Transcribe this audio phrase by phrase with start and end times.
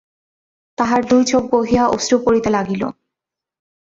[0.77, 2.83] তাহার দুই চোখ বহিয়া অশ্রু পড়িতে লাগিল।